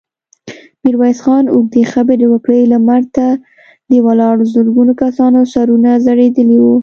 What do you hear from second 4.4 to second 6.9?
زرګونو کسانو سرونه ځړېدلي وو.